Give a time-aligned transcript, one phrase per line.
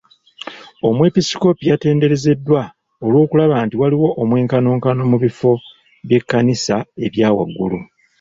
[0.87, 2.61] Omwepiskoopi yatenderezeddwa
[3.05, 5.51] olw'okulaba nti waliwo omwenkanonkano mu bifo
[6.07, 7.79] by'ekkanisa ebya waggulu.